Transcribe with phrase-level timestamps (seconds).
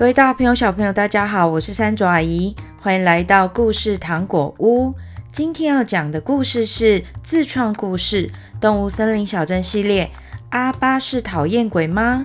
[0.00, 4.94] 各位大朋友、小朋友，大家好，我是山竹阿姨，欢迎来到故事糖果屋。
[5.30, 8.28] 今天要讲的故事是自创故事
[8.58, 10.10] 《动物森林小镇》系列。
[10.52, 12.24] 阿巴是讨厌鬼吗？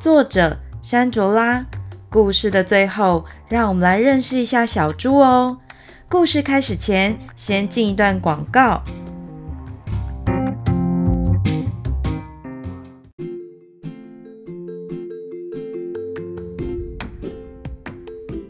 [0.00, 1.64] 作者山卓拉。
[2.10, 5.58] 故事的最后，让我们来认识一下小猪哦。
[6.08, 8.82] 故事开始前，先进一段广告。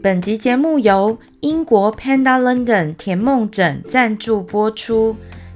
[0.03, 5.15] 本集节目由英国 Panda London 甜梦枕赞助播出。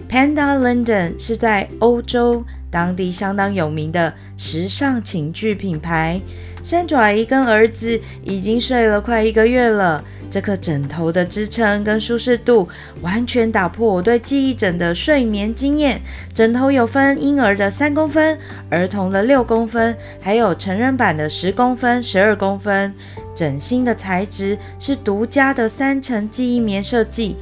[0.09, 6.21] Panda London 是在欧洲当地相当有名的时尚寝具品牌。
[6.63, 10.01] 山爪姨跟儿子已经睡了快一个月了，
[10.31, 12.69] 这颗枕头的支撑跟舒适度
[13.01, 16.01] 完全打破我对记忆枕的睡眠经验。
[16.33, 18.39] 枕头有分婴儿的三公分、
[18.69, 22.93] 儿童的六公分，还有成人版的十公分、十二公分。
[23.37, 27.35] 枕芯的材质是独家的三层记忆棉设计，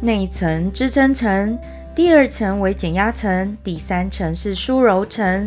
[0.00, 1.58] 内层支撑层，
[1.94, 5.46] 第二层为减压层，第三层是舒柔层。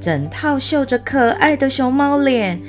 [0.00, 2.60] 整套绣着可爱的熊猫脸，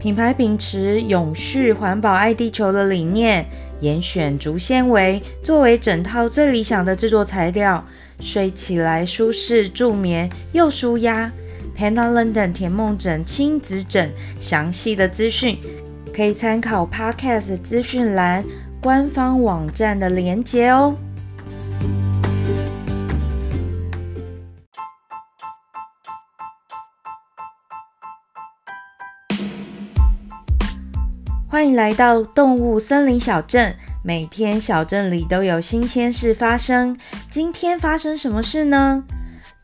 [0.00, 3.46] 品牌秉持永续、环保、爱地球的理念，
[3.78, 7.84] 严选竹纤维作为整套最理想的制作材料，
[8.20, 11.30] 睡起来舒适助眠又舒压。
[11.78, 15.56] Panda London 甜梦枕亲子枕，详细的资讯。
[16.16, 18.42] 可以参考 Podcast 资讯栏
[18.80, 20.94] 官方网站的连结哦。
[31.46, 36.96] 欢迎来到动物森林小镇，每天小镇里都有新鲜事发生。
[37.28, 39.04] 今天发生什么事呢？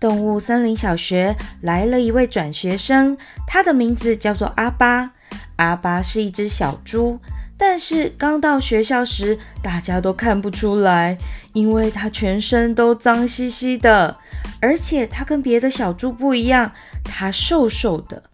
[0.02, 5.12] 动物森林小学来了一位转学生，他的名字叫做阿巴。
[5.54, 7.20] 阿巴是一只小猪，
[7.56, 11.16] 但是刚到学校时，大家都看不出来，
[11.52, 14.18] 因为它全身都脏兮兮的，
[14.60, 16.72] 而且它跟别的小猪不一样，
[17.04, 18.24] 它瘦瘦的。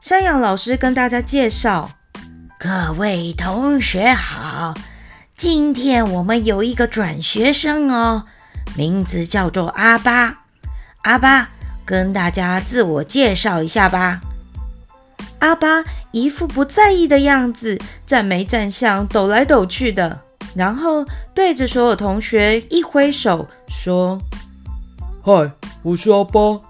[0.00, 1.90] 山羊老师跟大家介绍：
[2.58, 4.72] 各位同学好，
[5.36, 8.24] 今天我们有一个转学生哦，
[8.74, 10.39] 名字叫做阿巴。
[11.02, 11.48] 阿巴，
[11.86, 14.20] 跟大家自我介绍一下吧。
[15.38, 20.20] 阿巴一副不在意的样子，站没站相，抖来抖去的，
[20.54, 24.20] 然后对着所有同学一挥手，说
[25.24, 25.50] ：“嗨，
[25.82, 26.60] 我是阿巴。”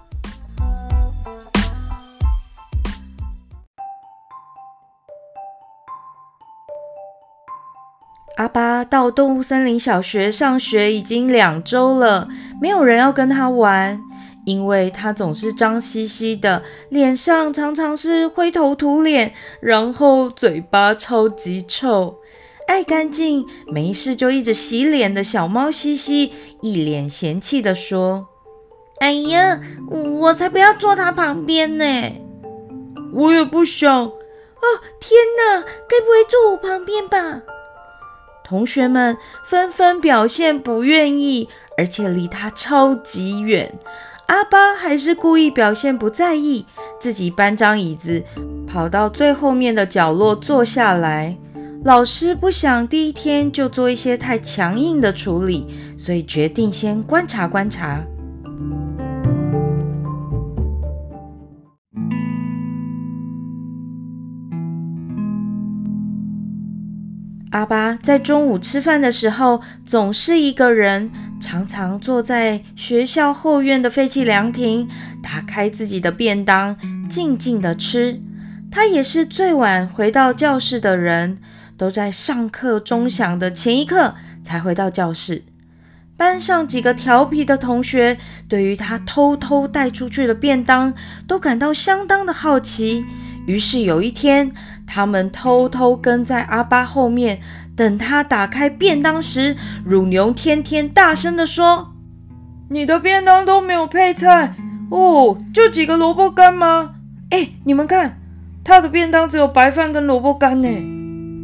[8.37, 12.27] 阿巴到动物森林小学上学已经两周了，
[12.61, 14.01] 没有人要跟他玩。
[14.51, 22.17] 因为他总是脏兮兮的，脸上常常是灰头土脸，然后嘴巴超级臭，
[22.67, 28.27] 爱干净，没事就一直洗脸的小猫西西，一脸嫌弃地说
[28.99, 31.85] ：“哎呀，我才不要坐他旁边呢！
[33.13, 33.89] 我也不想。
[33.89, 34.67] 哦，
[34.99, 37.43] 天哪，该不会坐我旁边吧？”
[38.43, 41.47] 同学们纷纷表现不愿意，
[41.77, 43.79] 而且离他超级远。
[44.27, 46.65] 阿巴还是故意表现不在意，
[46.99, 48.23] 自己搬张椅子，
[48.65, 51.37] 跑到最后面的角落坐下来。
[51.83, 55.67] 老师不想第一天就做一些太强硬的处理，
[55.97, 58.01] 所以决定先观察观察。
[67.51, 74.87] 阿巴在中午吃饭的时候总是一个人，常常坐在学校后院的废弃凉亭，
[75.21, 76.77] 打开自己的便当，
[77.09, 78.21] 静静的吃。
[78.71, 81.39] 他也是最晚回到教室的人，
[81.77, 85.43] 都在上课钟响的前一刻才回到教室。
[86.15, 88.17] 班上几个调皮的同学
[88.47, 90.93] 对于他偷偷带出去的便当
[91.27, 93.03] 都感到相当的好奇。
[93.47, 94.51] 于是有一天，
[94.85, 97.41] 他们偷偷跟在阿巴后面，
[97.75, 101.93] 等他打开便当时，乳牛天天大声地说
[102.69, 104.53] ：“你的便当都没有配菜
[104.91, 106.91] 哦，就几个萝卜干吗？
[107.31, 108.19] 哎，你们看，
[108.63, 110.67] 他的便当只有白饭跟萝卜干呢。”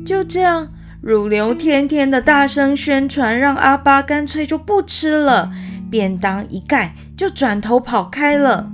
[0.06, 0.70] 就这样，
[1.02, 5.52] 乳牛天天的大声宣传，让阿巴干脆就不吃了，
[5.90, 8.72] 便当一盖就转头跑开了。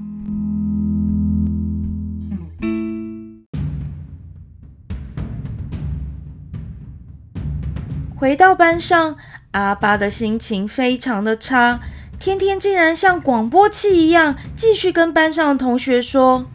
[8.24, 9.18] 回到班上，
[9.52, 11.82] 阿巴的心情非常的差。
[12.18, 16.46] 天天竟然像广播器一样，继续跟班上的同学说：“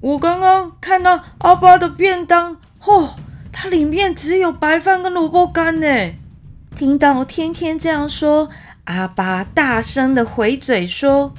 [0.00, 3.14] 我刚刚看到阿巴的便当，嚯、哦，
[3.52, 5.86] 它里面只有白饭跟萝卜干呢。
[6.74, 8.48] 听到天天这样说，
[8.84, 11.34] 阿巴大声的回嘴说：“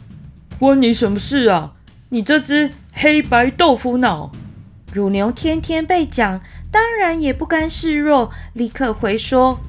[0.60, 1.74] 关你什么事啊？
[2.10, 4.30] 你这只黑白豆腐脑！”
[4.94, 6.42] 乳牛天天被讲，
[6.72, 9.60] 当然也不甘示弱，立刻回说：“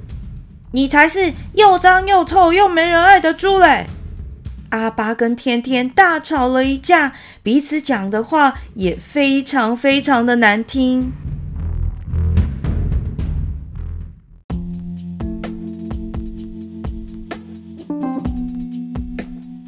[0.72, 3.86] 你才是又脏又臭又没人爱的猪嘞！”
[4.70, 7.12] 阿巴跟天天大吵了一架，
[7.42, 11.10] 彼此讲的话也非常非常的难听。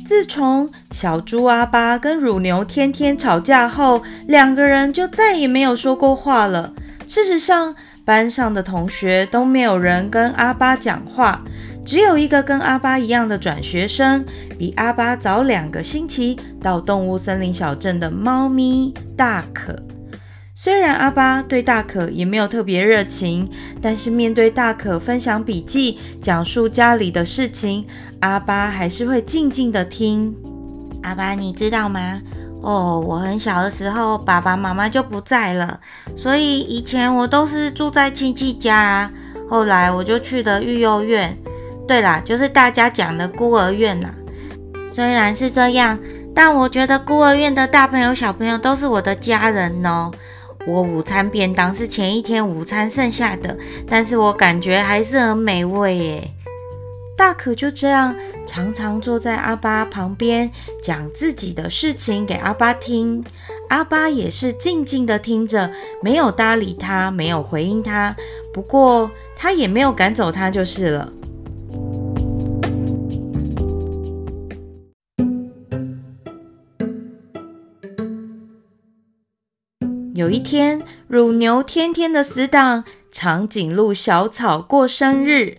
[0.04, 6.74] 自从小猪阿巴跟乳牛天天吵架后，两个人就再也没有说过话了。
[7.10, 7.74] 事实上，
[8.04, 11.42] 班上的同学都没有人跟阿巴讲话。
[11.84, 14.24] 只有一个跟阿巴一样的转学生，
[14.56, 19.74] 比阿巴早两个星期到动物森林小镇的猫咪大可。
[20.54, 23.50] 虽然阿巴对大可也没有特别热情，
[23.82, 27.84] 但是面对大可分享笔记、讲述家里的事情，
[28.20, 30.32] 阿巴还是会静静的听。
[31.02, 32.22] 阿巴，你知道吗？
[32.62, 35.80] 哦，我很小的时候，爸爸妈妈就不在了，
[36.16, 39.10] 所以以前我都是住在亲戚家。
[39.48, 41.36] 后来我就去了育幼院。
[41.88, 44.14] 对啦，就是大家讲的孤儿院啦。
[44.88, 45.98] 虽然是这样，
[46.34, 50.10] 但我觉得孤儿院的大朋友、小朋友都是我的家人哦。
[50.66, 53.56] 我午餐便当是前一天午餐剩下的，
[53.88, 56.30] 但是我感觉还是很美味耶。
[57.20, 60.50] 大可就这样常常坐在阿巴旁边，
[60.82, 63.22] 讲自己的事情给阿巴听。
[63.68, 65.70] 阿巴也是静静的听着，
[66.02, 68.16] 没有搭理他，没有回应他。
[68.54, 71.12] 不过他也没有赶走他，就是了。
[80.14, 85.58] 有一天，乳牛天天的死党长颈鹿小草过生日，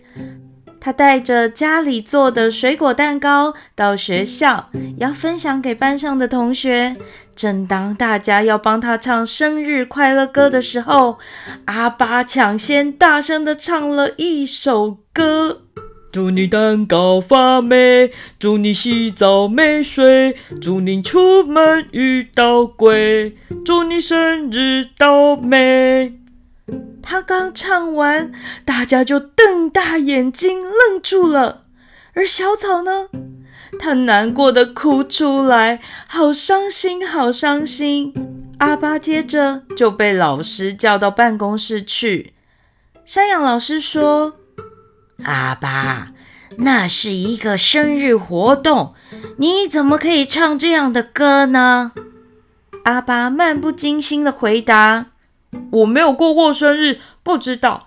[0.84, 6.96] 他带着家里做的水果蛋糕到学校，要分享给班上的同学。
[7.36, 11.20] 正当大家要帮他唱生日快乐歌的时候，
[11.66, 15.62] 阿巴抢先大声的唱了一首歌。
[16.10, 26.21] 祝你蛋糕发霉，祝你洗澡没水，祝你出门遇到鬼，祝你生日倒霉。
[27.12, 28.32] 他刚唱完，
[28.64, 31.64] 大家就瞪大眼睛愣住了。
[32.14, 33.08] 而小草呢？
[33.78, 35.78] 他难过的哭出来，
[36.08, 38.14] 好伤心，好伤心。
[38.60, 42.32] 阿巴接着就被老师叫到办公室去。
[43.04, 44.36] 山羊老师说。
[45.24, 46.12] 阿巴，
[46.56, 48.94] 那是一个生日活动，
[49.36, 51.92] 你怎么可以唱这样的歌呢？
[52.84, 55.08] 阿巴漫不经心的回答
[55.70, 57.84] ：“我没有过过生日，不知道。”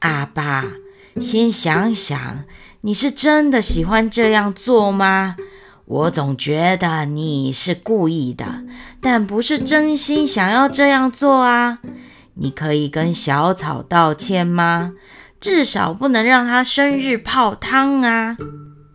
[0.00, 0.64] 阿巴，
[1.20, 2.44] 先想想，
[2.82, 5.36] 你是真的喜欢这样做吗？
[5.84, 8.62] 我总觉得你是故意的，
[9.00, 11.80] 但不是真心想要这样做啊。
[12.34, 14.92] 你可以跟小草道歉吗？
[15.40, 18.36] 至少不能让他生日泡汤啊！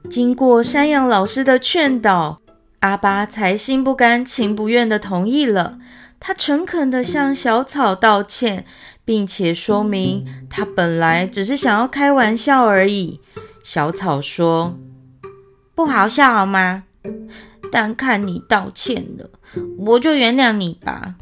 [0.10, 2.40] 经过山羊老师的劝导，
[2.80, 5.78] 阿巴才心不甘情不愿地同意了。
[6.28, 8.66] 他诚恳地向小草道歉，
[9.06, 13.22] 并且说明他本来只是想要开玩笑而已。
[13.64, 14.76] 小草说
[15.76, 16.86] ：“不好笑好吗？
[17.72, 19.30] 但看你道歉了，
[19.78, 21.14] 我就原谅你吧。”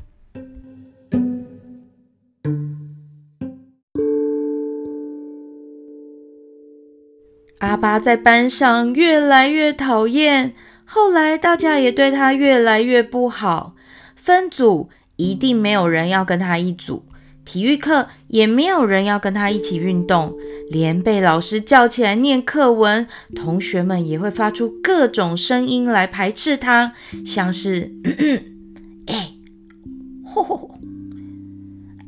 [7.59, 10.55] 阿巴在班上越来越讨厌，
[10.85, 13.75] 后来大家也对他越来越不好。
[14.23, 17.03] 分组一定没有人要跟他一组，
[17.43, 20.33] 体育课也没有人要跟他一起运动，
[20.69, 26.93] 连被老师叫起来念课文，同学们也会发出各种声音来排斥他，
[27.25, 27.91] 像是
[29.07, 29.33] “哎，
[30.25, 30.71] 吼吼吼”。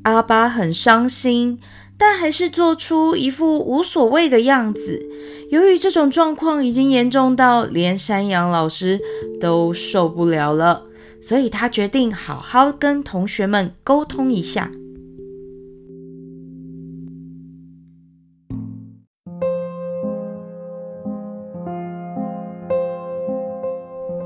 [0.04, 1.60] 阿巴很伤心，
[1.98, 5.06] 但还是做出一副无所谓的样子。
[5.52, 9.02] 由于这种状况已经严重到连山羊老师
[9.42, 10.85] 都受不了了，
[11.28, 14.70] 所以他决定好好跟同学们沟通一下。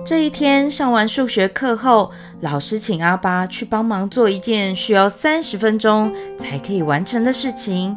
[0.05, 7.95] 这一天上完数学课后，老师请阿巴去帮忙做一件需要三十分钟才可以完成的事情。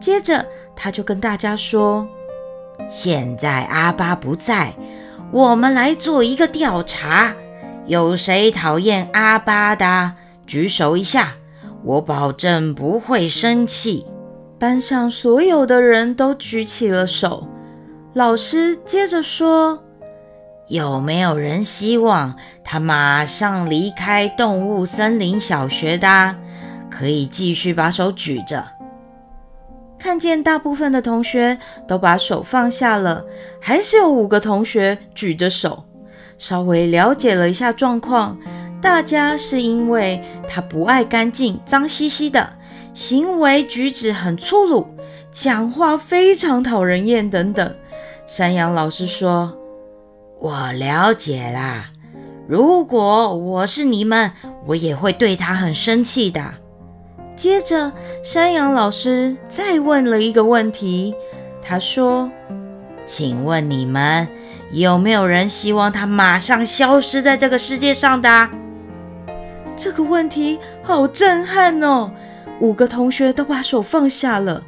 [0.00, 2.04] 接着，他就跟大家说。
[2.90, 4.74] 现在阿巴不在，
[5.30, 7.32] 我们来做一个调查。
[7.86, 10.12] 有谁讨厌阿巴的？
[10.46, 11.34] 举手一下。
[11.82, 14.06] 我保证不会生气。”
[14.60, 17.48] 班上所有的人都举起了手。
[18.12, 19.82] 老师接着说
[20.68, 26.36] ：“有没有人希望他马上离开动物森林小学的？
[26.90, 28.62] 可以继续把手举着。”
[29.98, 31.58] 看见大部分的同学
[31.88, 33.24] 都把手放下了，
[33.60, 35.84] 还是有五个同学举着手。
[36.40, 38.38] 稍微了解了一下状况，
[38.80, 42.54] 大家是因为他不爱干净、脏兮兮的，
[42.94, 44.88] 行为举止很粗鲁，
[45.30, 47.70] 讲话非常讨人厌等等。
[48.26, 49.54] 山羊老师说
[50.40, 51.90] ：“我了解啦。
[52.48, 54.32] 如果我是你们，
[54.66, 56.54] 我也会对他很生气的。”
[57.36, 57.92] 接着，
[58.24, 61.14] 山羊老师再问了一个问题。
[61.60, 62.30] 他说
[63.04, 64.26] ：“请问你们
[64.70, 68.48] 有没有人希望他马上消失在这个世界上的？”
[69.76, 72.10] 这个问题好震撼哦！
[72.60, 74.62] 五个同学都把手放下了。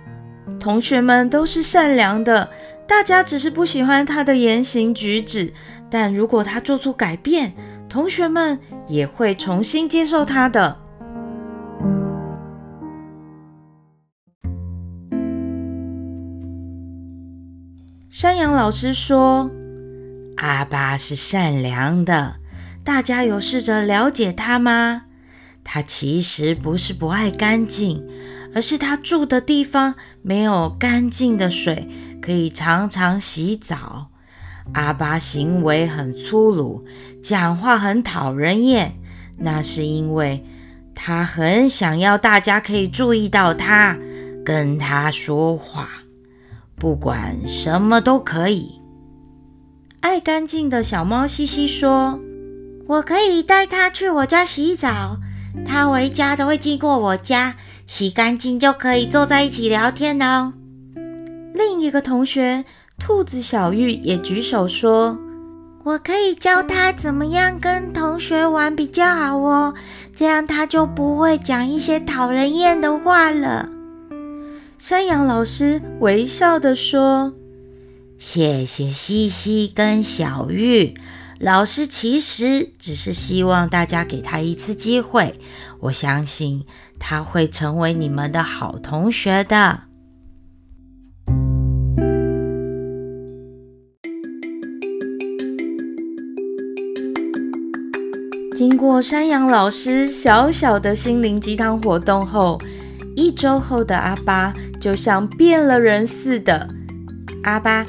[0.58, 2.48] 同学们都是善良的。
[2.86, 5.52] 大家只是不喜欢他的言行举止，
[5.88, 7.52] 但如果他做出改变，
[7.88, 10.78] 同学们也会重新接受他的。
[18.10, 19.50] 山羊老师说
[20.42, 22.38] ：“阿巴是善良的，
[22.82, 25.02] 大家有试着了解他吗？
[25.62, 28.04] 他其实不是不爱干净，
[28.52, 31.88] 而是他住的地方没有干净的水。”
[32.20, 34.10] 可以常常洗澡。
[34.74, 36.84] 阿巴行为很粗鲁，
[37.22, 38.94] 讲话很讨人厌，
[39.38, 40.44] 那是因为
[40.94, 43.96] 他很想要大家可以注意到他，
[44.44, 45.88] 跟他说话，
[46.76, 48.81] 不管什么都可以。
[50.02, 52.18] 爱干净的小猫西西说
[52.88, 55.16] ：“我可以带它去我家洗澡，
[55.64, 57.54] 它回家都会经过我家，
[57.86, 60.52] 洗干净就可以坐在一起聊天哦。”
[61.54, 62.64] 另一个同学
[62.98, 65.16] 兔子小玉也举手说
[65.84, 69.72] ：“我可以教它怎么样跟同学玩比较好哦，
[70.16, 73.68] 这样它就不会讲一些讨人厌的话了。”
[74.78, 77.32] 山羊老师微笑地说
[78.24, 80.94] ：“谢谢西西跟小玉，
[81.40, 85.40] 老师其实只是希望大家给他一次机会，
[85.80, 86.64] 我相信
[87.00, 89.80] 他会成为你们的好同学的。”
[98.56, 102.60] 经过山羊老师小小的心灵鸡汤活动后，
[103.16, 106.68] 一周后的阿巴就像变了人似的。
[107.42, 107.84] 阿巴，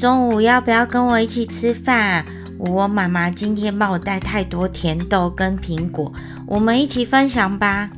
[0.00, 2.24] 中午要不要跟我一起吃饭？
[2.56, 6.10] 我妈妈今天帮我带太多甜豆跟苹果，
[6.46, 7.90] 我们一起分享吧。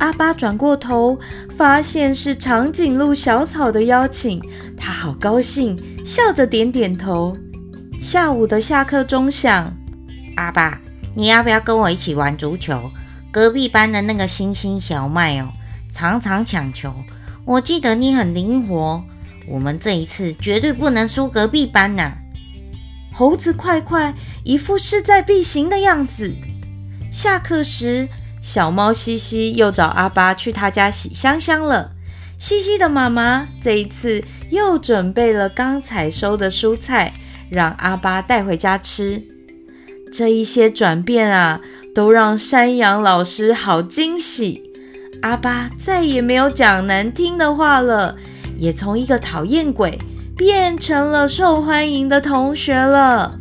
[0.00, 1.18] 阿巴转过头，
[1.56, 4.38] 发现是长颈鹿小草的邀请，
[4.76, 7.34] 他好高兴，笑着点点头。
[8.02, 9.72] 下午的下课钟响，
[10.36, 10.78] 阿巴。
[11.14, 12.90] 你要不要跟我一起玩足球？
[13.32, 15.48] 隔壁班的那个星星小麦哦，
[15.90, 16.92] 常常抢球。
[17.46, 19.02] 我记得你很灵活，
[19.48, 22.12] 我们这一次绝对不能输隔壁班呐！
[23.12, 26.34] 猴子快快一副势在必行的样子。
[27.10, 28.08] 下课时，
[28.42, 31.92] 小猫西西又找阿巴去他家洗香香了。
[32.38, 37.14] 西西的妈妈这一次又准备了刚采收的蔬菜，
[37.48, 39.22] 让阿巴带回家吃。
[40.12, 41.60] 这一些转变啊，
[41.94, 44.62] 都让山羊老师好惊喜。
[45.22, 48.16] 阿巴再也没有讲难听的话了，
[48.64, 49.98] 也从一个讨厌鬼
[50.34, 53.38] 变成了受欢迎的同学了。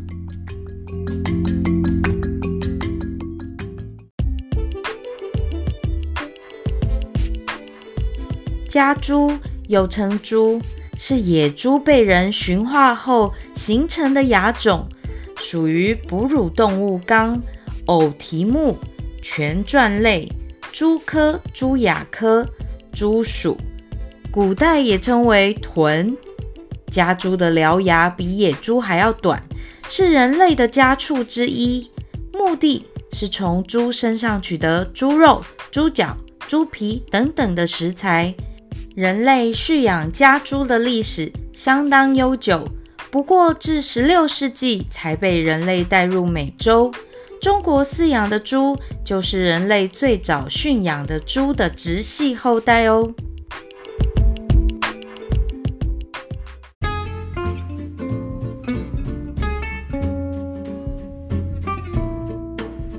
[8.67, 9.31] 家猪
[9.69, 10.59] 又称猪，
[10.97, 14.85] 是野猪被人驯化后形成的亚种。
[15.37, 17.41] 属于哺乳动物纲
[17.85, 18.77] 偶蹄目
[19.21, 20.29] 全转类
[20.73, 22.45] 猪科猪亚科
[22.91, 23.57] 猪属，
[24.33, 26.17] 古代也称为豚。
[26.89, 29.43] 家猪的獠牙比野猪还要短，
[29.87, 31.91] 是人类的家畜之一。
[32.33, 38.33] 目的是从猪身上取得猪肉、猪脚、猪皮等等的食材。
[38.95, 42.67] 人类驯养家猪的历史相当悠久。
[43.11, 46.91] 不过，至十六世纪才被人类带入美洲。
[47.39, 48.75] 中国饲养的猪
[49.05, 53.13] 就是人类最早驯养的猪的直系后代哦。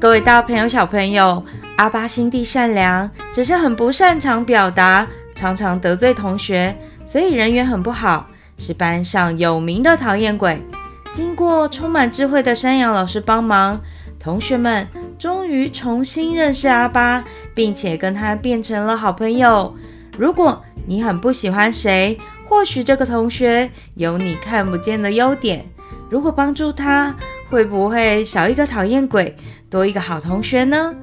[0.04, 1.42] 各位大朋友、小朋友，
[1.78, 8.26] 阿巴心地善良，只是很不擅长表达，常常得罪同学，所以人缘很不好，
[8.58, 10.62] 是班上有名的讨厌鬼。
[11.10, 13.80] 经过充满智慧的山羊老师帮忙，
[14.20, 14.86] 同学们
[15.18, 19.74] 终于重新认识阿巴，并且跟他变成了好朋友。
[20.18, 25.64] 如果你很不喜欢谁，或许这个同学有你看不见的优点。
[26.10, 27.16] 如果帮助他，
[27.50, 29.36] 会不会少一个讨厌鬼，
[29.70, 30.94] 多一个好同学呢？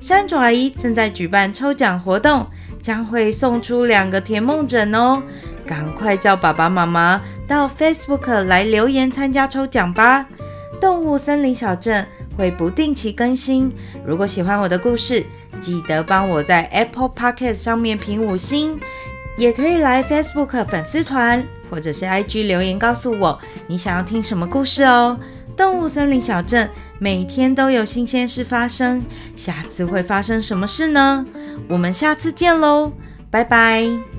[0.00, 2.46] 山竹阿姨正在举办抽奖活动，
[2.80, 5.22] 将会送出两个甜梦枕哦！
[5.66, 10.26] 赶快叫爸爸妈妈到 Facebook 来留言参加抽奖吧！
[10.80, 13.72] 动物森林小镇会不定期更新，
[14.06, 15.24] 如果喜欢我的故事，
[15.60, 18.78] 记得帮我在 Apple Podcast 上面评五星，
[19.36, 25.18] 也可以来 Facebook 粉丝团或者是 IG 留言告诉我你想要听什么故事哦！
[25.58, 29.02] 动物森林小镇每天都有新鲜事发生，
[29.34, 31.26] 下次会发生什么事呢？
[31.68, 32.92] 我们下次见喽，
[33.28, 34.17] 拜拜。